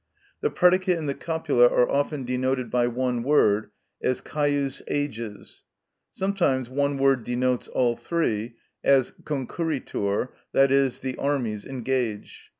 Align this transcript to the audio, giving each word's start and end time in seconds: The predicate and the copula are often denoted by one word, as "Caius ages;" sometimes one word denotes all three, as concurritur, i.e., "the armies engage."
The 0.39 0.49
predicate 0.49 0.97
and 0.97 1.07
the 1.07 1.13
copula 1.13 1.67
are 1.67 1.87
often 1.87 2.25
denoted 2.25 2.71
by 2.71 2.87
one 2.87 3.21
word, 3.21 3.69
as 4.01 4.19
"Caius 4.19 4.81
ages;" 4.87 5.61
sometimes 6.11 6.71
one 6.71 6.97
word 6.97 7.23
denotes 7.23 7.67
all 7.67 7.95
three, 7.95 8.55
as 8.83 9.13
concurritur, 9.25 10.29
i.e., 10.55 10.87
"the 11.03 11.15
armies 11.19 11.67
engage." 11.67 12.49